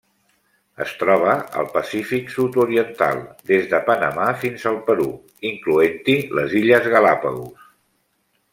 [0.85, 3.21] Es troba al Pacífic sud-oriental:
[3.53, 5.07] des de Panamà fins al Perú,
[5.51, 7.71] incloent-hi les illes Galápagos.